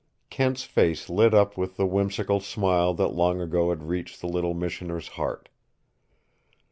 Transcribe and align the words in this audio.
Kent's 0.31 0.63
face 0.63 1.09
lit 1.11 1.31
up 1.31 1.57
with 1.59 1.77
the 1.77 1.85
whimsical 1.85 2.39
smile 2.39 2.95
that 2.95 3.09
long 3.13 3.39
ago 3.39 3.69
had 3.69 3.83
reached 3.83 4.19
the 4.19 4.27
little 4.27 4.55
missioner's 4.55 5.09
heart. 5.09 5.47